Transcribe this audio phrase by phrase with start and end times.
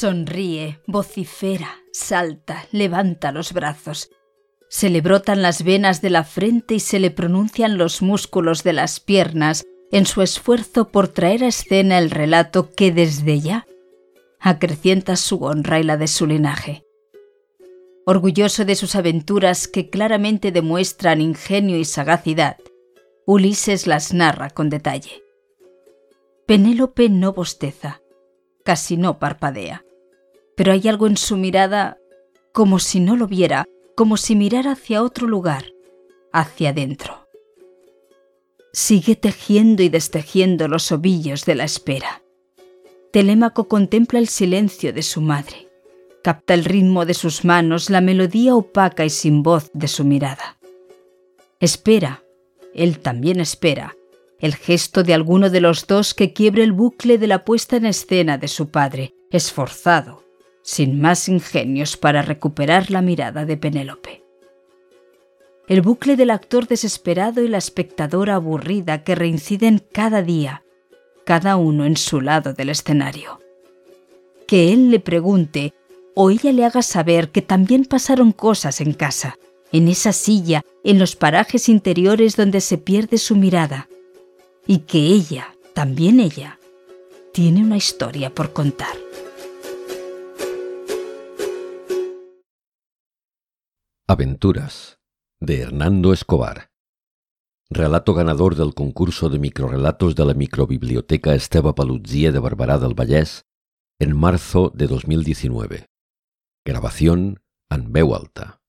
[0.00, 4.08] Sonríe, vocifera, salta, levanta los brazos.
[4.70, 8.72] Se le brotan las venas de la frente y se le pronuncian los músculos de
[8.72, 13.66] las piernas en su esfuerzo por traer a escena el relato que desde ya
[14.40, 16.82] acrecienta su honra y la de su linaje.
[18.06, 22.56] Orgulloso de sus aventuras que claramente demuestran ingenio y sagacidad,
[23.26, 25.22] Ulises las narra con detalle.
[26.46, 28.00] Penélope no bosteza,
[28.64, 29.84] casi no parpadea,
[30.60, 31.96] pero hay algo en su mirada
[32.52, 33.64] como si no lo viera,
[33.96, 35.72] como si mirara hacia otro lugar,
[36.34, 37.26] hacia adentro.
[38.70, 42.22] Sigue tejiendo y destejiendo los ovillos de la espera.
[43.10, 45.66] Telémaco contempla el silencio de su madre,
[46.22, 50.58] capta el ritmo de sus manos, la melodía opaca y sin voz de su mirada.
[51.58, 52.22] Espera,
[52.74, 53.96] él también espera,
[54.38, 57.86] el gesto de alguno de los dos que quiebre el bucle de la puesta en
[57.86, 60.28] escena de su padre, esforzado,
[60.62, 64.22] sin más ingenios para recuperar la mirada de Penélope.
[65.68, 70.64] El bucle del actor desesperado y la espectadora aburrida que reinciden cada día,
[71.24, 73.40] cada uno en su lado del escenario.
[74.46, 75.72] Que él le pregunte
[76.14, 79.38] o ella le haga saber que también pasaron cosas en casa,
[79.72, 83.88] en esa silla, en los parajes interiores donde se pierde su mirada,
[84.66, 86.58] y que ella, también ella,
[87.32, 88.96] tiene una historia por contar.
[94.12, 94.98] Aventuras
[95.38, 96.72] de Hernando Escobar.
[97.70, 103.44] Relato ganador del concurso de microrelatos de la microbiblioteca Esteba Palutzia de Barberá del Vallès
[104.00, 105.86] en marzo de 2019.
[106.66, 107.38] Grabación
[107.70, 108.59] en veu alta.